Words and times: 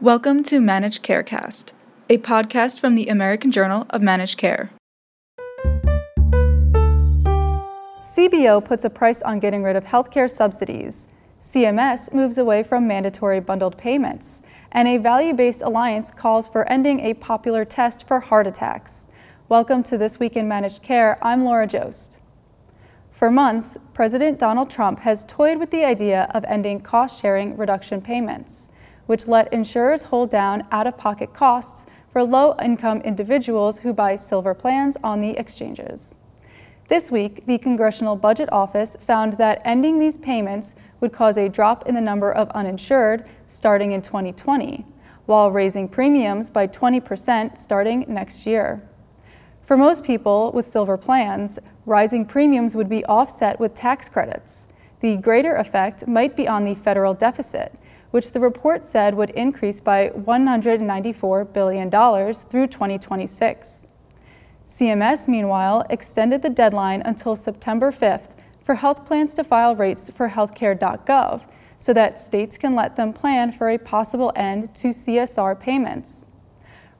Welcome 0.00 0.44
to 0.44 0.60
Managed 0.60 1.02
Carecast, 1.02 1.72
a 2.08 2.18
podcast 2.18 2.78
from 2.78 2.94
the 2.94 3.08
American 3.08 3.50
Journal 3.50 3.84
of 3.90 4.00
Managed 4.00 4.38
Care. 4.38 4.70
CBO 8.04 8.64
puts 8.64 8.84
a 8.84 8.90
price 8.90 9.22
on 9.22 9.40
getting 9.40 9.64
rid 9.64 9.74
of 9.74 9.86
healthcare 9.86 10.30
subsidies. 10.30 11.08
CMS 11.42 12.14
moves 12.14 12.38
away 12.38 12.62
from 12.62 12.86
mandatory 12.86 13.40
bundled 13.40 13.76
payments. 13.76 14.44
And 14.70 14.86
a 14.86 14.98
value 14.98 15.34
based 15.34 15.62
alliance 15.62 16.12
calls 16.12 16.48
for 16.48 16.64
ending 16.70 17.00
a 17.00 17.14
popular 17.14 17.64
test 17.64 18.06
for 18.06 18.20
heart 18.20 18.46
attacks. 18.46 19.08
Welcome 19.48 19.82
to 19.82 19.98
This 19.98 20.20
Week 20.20 20.36
in 20.36 20.46
Managed 20.46 20.84
Care. 20.84 21.18
I'm 21.26 21.44
Laura 21.44 21.66
Joszt. 21.66 22.18
For 23.10 23.32
months, 23.32 23.76
President 23.94 24.38
Donald 24.38 24.70
Trump 24.70 25.00
has 25.00 25.24
toyed 25.24 25.58
with 25.58 25.72
the 25.72 25.84
idea 25.84 26.30
of 26.32 26.44
ending 26.44 26.82
cost 26.82 27.20
sharing 27.20 27.56
reduction 27.56 28.00
payments 28.00 28.68
which 29.08 29.26
let 29.26 29.50
insurers 29.50 30.04
hold 30.04 30.28
down 30.28 30.66
out 30.70 30.86
of 30.86 30.98
pocket 30.98 31.32
costs 31.32 31.86
for 32.12 32.22
low 32.22 32.54
income 32.62 33.00
individuals 33.00 33.78
who 33.78 33.92
buy 33.94 34.14
silver 34.14 34.52
plans 34.52 34.98
on 35.02 35.22
the 35.22 35.30
exchanges. 35.30 36.14
This 36.88 37.10
week, 37.10 37.46
the 37.46 37.56
Congressional 37.56 38.16
Budget 38.16 38.52
Office 38.52 38.98
found 39.00 39.38
that 39.38 39.62
ending 39.64 39.98
these 39.98 40.18
payments 40.18 40.74
would 41.00 41.12
cause 41.12 41.38
a 41.38 41.48
drop 41.48 41.86
in 41.86 41.94
the 41.94 42.02
number 42.02 42.30
of 42.30 42.50
uninsured 42.50 43.28
starting 43.46 43.92
in 43.92 44.02
2020, 44.02 44.84
while 45.24 45.50
raising 45.50 45.88
premiums 45.88 46.50
by 46.50 46.66
20% 46.66 47.58
starting 47.58 48.04
next 48.08 48.46
year. 48.46 48.86
For 49.62 49.76
most 49.76 50.04
people 50.04 50.52
with 50.52 50.66
silver 50.66 50.98
plans, 50.98 51.58
rising 51.86 52.26
premiums 52.26 52.76
would 52.76 52.90
be 52.90 53.06
offset 53.06 53.58
with 53.58 53.72
tax 53.72 54.10
credits. 54.10 54.68
The 55.00 55.16
greater 55.16 55.54
effect 55.54 56.06
might 56.06 56.36
be 56.36 56.46
on 56.46 56.64
the 56.64 56.74
federal 56.74 57.14
deficit, 57.14 57.72
which 58.10 58.32
the 58.32 58.40
report 58.40 58.82
said 58.82 59.14
would 59.14 59.30
increase 59.30 59.80
by 59.80 60.08
$194 60.10 61.52
billion 61.52 61.90
through 61.90 62.66
2026. 62.66 63.86
CMS, 64.68 65.28
meanwhile, 65.28 65.84
extended 65.90 66.42
the 66.42 66.50
deadline 66.50 67.02
until 67.02 67.34
September 67.36 67.90
5th 67.90 68.34
for 68.62 68.76
health 68.76 69.06
plans 69.06 69.34
to 69.34 69.44
file 69.44 69.74
rates 69.74 70.10
for 70.10 70.28
healthcare.gov 70.28 71.48
so 71.78 71.92
that 71.92 72.20
states 72.20 72.58
can 72.58 72.74
let 72.74 72.96
them 72.96 73.12
plan 73.12 73.52
for 73.52 73.70
a 73.70 73.78
possible 73.78 74.32
end 74.36 74.74
to 74.74 74.88
CSR 74.88 75.58
payments. 75.58 76.26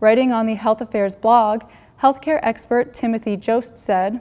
Writing 0.01 0.33
on 0.33 0.47
the 0.47 0.55
Health 0.55 0.81
Affairs 0.81 1.15
blog, 1.15 1.65
healthcare 2.01 2.39
expert 2.43 2.95
Timothy 2.95 3.37
Jost 3.37 3.77
said, 3.77 4.21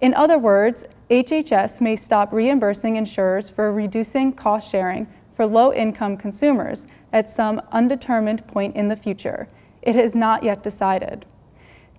in 0.00 0.14
other 0.14 0.36
words, 0.36 0.84
HHS 1.10 1.80
may 1.80 1.94
stop 1.94 2.32
reimbursing 2.32 2.96
insurers 2.96 3.48
for 3.48 3.72
reducing 3.72 4.32
cost 4.32 4.68
sharing 4.68 5.06
for 5.42 5.46
low 5.48 5.72
income 5.72 6.16
consumers 6.16 6.86
at 7.12 7.28
some 7.28 7.60
undetermined 7.72 8.46
point 8.46 8.76
in 8.76 8.86
the 8.86 8.94
future. 8.94 9.48
It 9.82 9.96
is 9.96 10.14
not 10.14 10.44
yet 10.44 10.62
decided. 10.62 11.26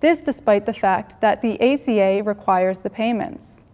This 0.00 0.22
despite 0.22 0.64
the 0.64 0.72
fact 0.72 1.20
that 1.20 1.42
the 1.42 1.60
ACA 1.60 2.22
requires 2.22 2.80
the 2.80 2.88
payments. 2.88 3.66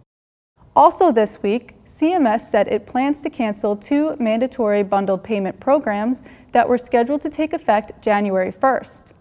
Also 0.75 1.09
this 1.09 1.41
week, 1.41 1.73
CMS 1.85 2.41
said 2.41 2.67
it 2.67 2.85
plans 2.85 3.21
to 3.21 3.29
cancel 3.29 3.77
two 3.77 4.17
mandatory 4.19 4.83
bundled 4.83 5.23
payment 5.23 5.61
programs 5.61 6.21
that 6.51 6.67
were 6.67 6.77
scheduled 6.77 7.21
to 7.21 7.29
take 7.29 7.53
effect 7.53 7.93
January 8.01 8.51
1st. 8.51 9.13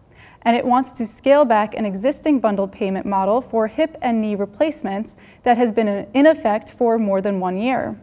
And 0.43 0.57
it 0.57 0.65
wants 0.65 0.91
to 0.99 1.07
scale 1.07 1.45
back 1.45 1.77
an 1.77 1.87
existing 1.87 2.41
bundled 2.41 2.73
payment 2.73 3.07
model 3.07 3.41
for 3.41 3.69
hip 3.69 3.97
and 4.03 4.21
knee 4.21 4.35
replacements 4.35 5.17
that 5.45 5.59
has 5.59 5.71
been 5.71 6.09
in 6.13 6.27
effect 6.27 6.73
for 6.73 6.99
more 6.99 7.21
than 7.21 7.39
one 7.39 7.57
year. 7.57 8.01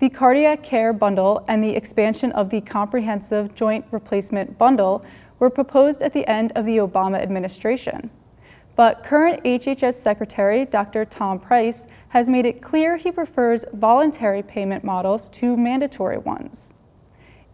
The 0.00 0.10
cardiac 0.10 0.62
care 0.62 0.92
bundle 0.92 1.44
and 1.46 1.62
the 1.62 1.76
expansion 1.76 2.32
of 2.32 2.50
the 2.50 2.60
comprehensive 2.60 3.54
joint 3.54 3.84
replacement 3.92 4.58
bundle 4.58 5.04
were 5.38 5.50
proposed 5.50 6.02
at 6.02 6.12
the 6.12 6.26
end 6.26 6.52
of 6.56 6.64
the 6.64 6.78
Obama 6.78 7.20
administration. 7.20 8.10
But 8.76 9.04
current 9.04 9.44
HHS 9.44 9.94
Secretary 9.94 10.64
Dr. 10.64 11.04
Tom 11.04 11.38
Price 11.38 11.86
has 12.08 12.28
made 12.28 12.44
it 12.44 12.60
clear 12.60 12.96
he 12.96 13.12
prefers 13.12 13.64
voluntary 13.72 14.42
payment 14.42 14.82
models 14.82 15.28
to 15.30 15.56
mandatory 15.56 16.18
ones. 16.18 16.74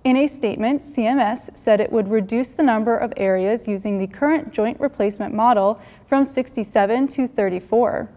In 0.03 0.17
a 0.17 0.27
statement, 0.27 0.81
CMS 0.81 1.55
said 1.55 1.79
it 1.79 1.93
would 1.93 2.09
reduce 2.09 2.55
the 2.55 2.63
number 2.63 2.97
of 2.97 3.13
areas 3.19 3.69
using 3.69 3.99
the 3.99 4.07
current 4.07 4.51
joint 4.51 4.81
replacement 4.81 5.35
model 5.35 5.79
from 6.07 6.25
67 6.25 7.07
to 7.09 7.27
34. 7.27 8.09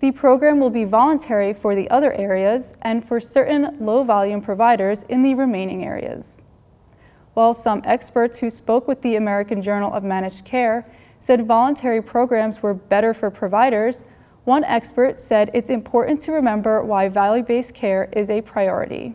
The 0.00 0.12
program 0.12 0.60
will 0.60 0.70
be 0.70 0.84
voluntary 0.84 1.54
for 1.54 1.74
the 1.74 1.88
other 1.88 2.12
areas 2.12 2.74
and 2.82 3.06
for 3.06 3.18
certain 3.18 3.78
low 3.80 4.04
volume 4.04 4.42
providers 4.42 5.04
in 5.04 5.22
the 5.22 5.34
remaining 5.34 5.84
areas. 5.84 6.42
While 7.32 7.54
some 7.54 7.80
experts 7.84 8.38
who 8.38 8.50
spoke 8.50 8.86
with 8.86 9.00
the 9.00 9.16
American 9.16 9.62
Journal 9.62 9.92
of 9.92 10.04
Managed 10.04 10.44
Care 10.44 10.84
said 11.18 11.46
voluntary 11.46 12.02
programs 12.02 12.62
were 12.62 12.74
better 12.74 13.14
for 13.14 13.30
providers, 13.30 14.04
one 14.44 14.64
expert 14.64 15.18
said 15.18 15.50
it's 15.54 15.70
important 15.70 16.20
to 16.22 16.32
remember 16.32 16.84
why 16.84 17.08
value 17.08 17.42
based 17.42 17.74
care 17.74 18.10
is 18.12 18.28
a 18.28 18.42
priority. 18.42 19.14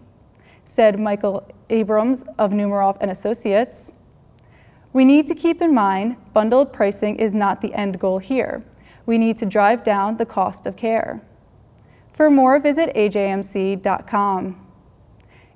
Said 0.66 1.00
Michael 1.00 1.48
Abrams 1.70 2.26
of 2.40 2.52
Numerof 2.52 2.98
and 3.00 3.12
Associates. 3.12 3.94
We 4.94 5.06
need 5.06 5.28
to 5.28 5.36
keep 5.36 5.62
in 5.62 5.74
mind 5.74 6.18
bundled 6.34 6.74
pricing 6.74 7.18
is 7.18 7.36
not 7.36 7.62
the 7.62 7.74
end 7.76 8.00
goal 8.00 8.18
here 8.18 8.64
we 9.06 9.18
need 9.18 9.38
to 9.38 9.46
drive 9.46 9.84
down 9.84 10.18
the 10.18 10.26
cost 10.26 10.66
of 10.66 10.76
care. 10.76 11.22
For 12.14 12.30
more, 12.30 12.60
visit 12.60 12.94
ajmc.com. 12.96 14.68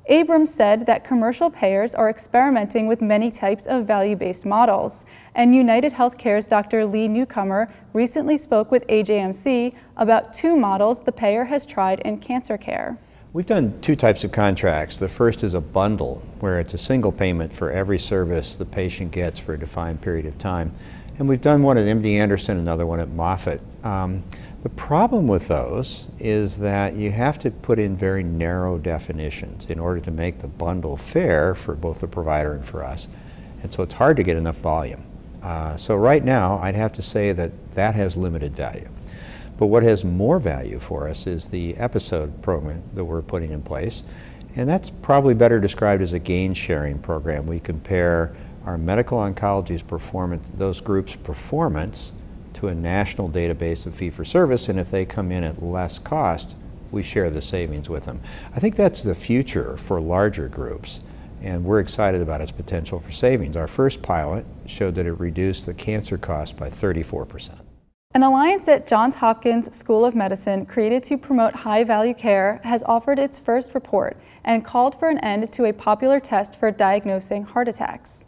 Abrams 0.07 0.53
said 0.53 0.85
that 0.85 1.03
commercial 1.03 1.49
payers 1.49 1.95
are 1.95 2.11
experimenting 2.11 2.85
with 2.85 3.01
many 3.01 3.31
types 3.31 3.65
of 3.65 3.87
value 3.87 4.15
based 4.15 4.45
models, 4.45 5.03
and 5.33 5.55
United 5.55 5.93
Healthcare's 5.93 6.45
Dr. 6.45 6.85
Lee 6.85 7.07
Newcomer 7.07 7.73
recently 7.91 8.37
spoke 8.37 8.69
with 8.69 8.85
AJMC 8.85 9.73
about 9.97 10.31
two 10.31 10.55
models 10.55 11.01
the 11.01 11.11
payer 11.11 11.45
has 11.45 11.65
tried 11.65 12.01
in 12.01 12.19
cancer 12.19 12.55
care. 12.55 12.99
We've 13.33 13.47
done 13.47 13.81
two 13.81 13.95
types 13.95 14.23
of 14.23 14.31
contracts. 14.31 14.95
The 14.95 15.09
first 15.09 15.43
is 15.43 15.55
a 15.55 15.59
bundle, 15.59 16.21
where 16.39 16.59
it's 16.59 16.75
a 16.75 16.77
single 16.77 17.11
payment 17.11 17.51
for 17.51 17.71
every 17.71 17.99
service 17.99 18.55
the 18.55 18.63
patient 18.63 19.11
gets 19.11 19.39
for 19.39 19.55
a 19.55 19.59
defined 19.59 20.01
period 20.01 20.27
of 20.27 20.37
time. 20.37 20.73
And 21.17 21.29
we've 21.29 21.41
done 21.41 21.63
one 21.63 21.77
at 21.77 21.85
MD 21.85 22.15
Anderson, 22.15 22.57
another 22.57 22.85
one 22.85 22.99
at 22.99 23.09
Moffitt. 23.09 23.61
Um, 23.83 24.23
the 24.63 24.69
problem 24.69 25.27
with 25.27 25.47
those 25.47 26.07
is 26.19 26.57
that 26.59 26.95
you 26.95 27.11
have 27.11 27.39
to 27.39 27.51
put 27.51 27.79
in 27.79 27.95
very 27.95 28.23
narrow 28.23 28.77
definitions 28.77 29.65
in 29.67 29.79
order 29.79 30.01
to 30.01 30.11
make 30.11 30.39
the 30.39 30.47
bundle 30.47 30.97
fair 30.97 31.55
for 31.55 31.75
both 31.75 32.01
the 32.01 32.07
provider 32.07 32.53
and 32.53 32.65
for 32.65 32.83
us. 32.83 33.07
And 33.63 33.71
so 33.71 33.83
it's 33.83 33.93
hard 33.93 34.17
to 34.17 34.23
get 34.23 34.35
enough 34.35 34.57
volume. 34.57 35.03
Uh, 35.41 35.77
so 35.77 35.95
right 35.95 36.23
now, 36.23 36.59
I'd 36.61 36.75
have 36.75 36.91
to 36.93 37.01
say 37.01 37.31
that 37.31 37.51
that 37.75 37.95
has 37.95 38.17
limited 38.17 38.55
value. 38.55 38.89
But 39.57 39.67
what 39.67 39.83
has 39.83 40.03
more 40.03 40.39
value 40.39 40.79
for 40.79 41.07
us 41.07 41.27
is 41.27 41.49
the 41.49 41.77
episode 41.77 42.41
program 42.41 42.83
that 42.93 43.05
we're 43.05 43.21
putting 43.21 43.51
in 43.51 43.61
place. 43.61 44.03
And 44.55 44.67
that's 44.67 44.89
probably 44.89 45.33
better 45.33 45.59
described 45.59 46.01
as 46.01 46.13
a 46.13 46.19
gain 46.19 46.53
sharing 46.53 46.99
program. 46.99 47.45
We 47.45 47.59
compare 47.59 48.35
our 48.65 48.77
medical 48.77 49.19
oncology's 49.19 49.81
performance, 49.81 50.51
those 50.55 50.81
groups' 50.81 51.15
performance 51.15 52.13
to 52.53 52.67
a 52.67 52.75
national 52.75 53.29
database 53.29 53.85
of 53.85 53.93
fee 53.93 54.09
for 54.09 54.25
service, 54.25 54.69
and 54.69 54.79
if 54.79 54.89
they 54.89 55.05
come 55.05 55.31
in 55.31 55.43
at 55.43 55.61
less 55.61 55.99
cost, 55.99 56.55
we 56.91 57.03
share 57.03 57.29
the 57.29 57.41
savings 57.41 57.89
with 57.89 58.05
them. 58.05 58.19
I 58.55 58.59
think 58.59 58.75
that's 58.75 59.01
the 59.01 59.15
future 59.15 59.77
for 59.77 59.99
larger 59.99 60.47
groups, 60.47 61.01
and 61.41 61.63
we're 61.63 61.79
excited 61.79 62.21
about 62.21 62.41
its 62.41 62.51
potential 62.51 62.99
for 62.99 63.11
savings. 63.11 63.57
Our 63.57 63.67
first 63.67 64.01
pilot 64.01 64.45
showed 64.65 64.95
that 64.95 65.05
it 65.05 65.13
reduced 65.13 65.65
the 65.65 65.73
cancer 65.73 66.17
cost 66.17 66.57
by 66.57 66.69
34%. 66.69 67.59
An 68.13 68.23
alliance 68.23 68.69
at 68.69 68.87
Johns 68.87 69.15
Hopkins 69.15 69.75
School 69.75 70.05
of 70.05 70.15
Medicine 70.15 70.65
created 70.65 71.03
to 71.03 71.17
promote 71.17 71.53
high 71.53 71.83
value 71.83 72.13
care 72.13 72.61
has 72.63 72.81
offered 72.83 73.19
its 73.19 73.37
first 73.37 73.75
report 73.75 74.15
and 74.41 74.63
called 74.63 74.97
for 74.97 75.09
an 75.09 75.17
end 75.17 75.51
to 75.51 75.65
a 75.65 75.73
popular 75.73 76.21
test 76.21 76.57
for 76.57 76.71
diagnosing 76.71 77.43
heart 77.43 77.67
attacks. 77.67 78.25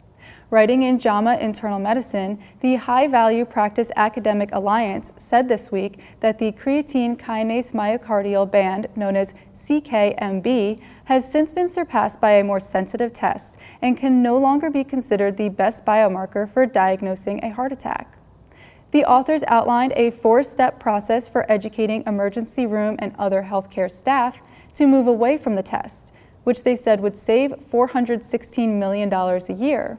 Writing 0.50 0.82
in 0.82 0.98
JAMA 0.98 1.36
Internal 1.42 1.78
Medicine, 1.78 2.38
the 2.60 2.76
High 2.76 3.06
Value 3.06 3.44
Practice 3.44 3.92
Academic 3.96 4.48
Alliance 4.50 5.12
said 5.18 5.46
this 5.46 5.70
week 5.70 6.00
that 6.20 6.38
the 6.38 6.52
creatine 6.52 7.18
kinase 7.18 7.74
myocardial 7.74 8.50
band, 8.50 8.86
known 8.96 9.14
as 9.14 9.34
CKMB, 9.54 10.80
has 11.04 11.30
since 11.30 11.52
been 11.52 11.68
surpassed 11.68 12.18
by 12.18 12.30
a 12.30 12.44
more 12.44 12.60
sensitive 12.60 13.12
test 13.12 13.58
and 13.82 13.98
can 13.98 14.22
no 14.22 14.38
longer 14.38 14.70
be 14.70 14.84
considered 14.84 15.36
the 15.36 15.50
best 15.50 15.84
biomarker 15.84 16.48
for 16.48 16.64
diagnosing 16.64 17.44
a 17.44 17.52
heart 17.52 17.70
attack. 17.70 18.16
The 18.92 19.04
authors 19.04 19.44
outlined 19.48 19.92
a 19.96 20.10
four 20.10 20.42
step 20.42 20.80
process 20.80 21.28
for 21.28 21.44
educating 21.52 22.02
emergency 22.06 22.64
room 22.64 22.96
and 23.00 23.14
other 23.18 23.48
healthcare 23.50 23.90
staff 23.90 24.40
to 24.72 24.86
move 24.86 25.06
away 25.06 25.36
from 25.36 25.56
the 25.56 25.62
test, 25.62 26.10
which 26.44 26.62
they 26.62 26.74
said 26.74 27.02
would 27.02 27.16
save 27.16 27.50
$416 27.50 28.78
million 28.78 29.12
a 29.12 29.52
year. 29.52 29.98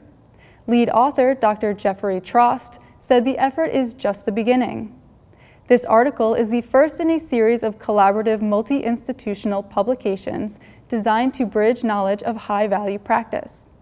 Lead 0.70 0.88
author 0.90 1.34
Dr. 1.34 1.74
Jeffrey 1.74 2.20
Trost 2.20 2.78
said 3.00 3.24
the 3.24 3.38
effort 3.38 3.72
is 3.72 3.92
just 3.92 4.24
the 4.24 4.30
beginning. 4.30 4.96
This 5.66 5.84
article 5.84 6.32
is 6.32 6.50
the 6.50 6.60
first 6.60 7.00
in 7.00 7.10
a 7.10 7.18
series 7.18 7.64
of 7.64 7.80
collaborative 7.80 8.40
multi 8.40 8.78
institutional 8.78 9.64
publications 9.64 10.60
designed 10.88 11.34
to 11.34 11.44
bridge 11.44 11.82
knowledge 11.82 12.22
of 12.22 12.36
high 12.36 12.68
value 12.68 13.00
practice. 13.00 13.72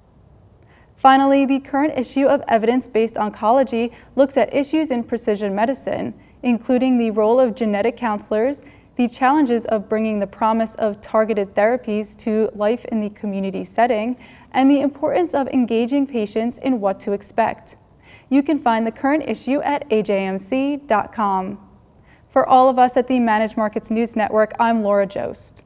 Finally, 0.96 1.44
the 1.44 1.60
current 1.60 1.92
issue 1.94 2.24
of 2.24 2.42
Evidence 2.48 2.88
Based 2.88 3.16
Oncology 3.16 3.92
looks 4.16 4.38
at 4.38 4.54
issues 4.54 4.90
in 4.90 5.04
precision 5.04 5.54
medicine, 5.54 6.14
including 6.42 6.96
the 6.96 7.10
role 7.10 7.38
of 7.38 7.54
genetic 7.54 7.98
counselors, 7.98 8.64
the 8.98 9.08
challenges 9.08 9.64
of 9.66 9.88
bringing 9.88 10.18
the 10.18 10.26
promise 10.26 10.74
of 10.74 11.00
targeted 11.00 11.54
therapies 11.54 12.16
to 12.18 12.50
life 12.52 12.84
in 12.86 13.00
the 13.00 13.08
community 13.10 13.62
setting, 13.62 14.16
and 14.50 14.68
the 14.68 14.80
importance 14.80 15.34
of 15.34 15.46
engaging 15.48 16.04
patients 16.04 16.58
in 16.58 16.80
what 16.80 16.98
to 16.98 17.12
expect. 17.12 17.76
You 18.28 18.42
can 18.42 18.58
find 18.58 18.84
the 18.84 18.90
current 18.90 19.22
issue 19.28 19.60
at 19.60 19.88
ajmc.com. 19.88 21.58
For 22.28 22.46
all 22.46 22.68
of 22.68 22.78
us 22.78 22.96
at 22.96 23.06
the 23.06 23.20
Managed 23.20 23.56
Markets 23.56 23.88
News 23.88 24.16
Network, 24.16 24.52
I'm 24.58 24.82
Laura 24.82 25.06
Joszt. 25.06 25.62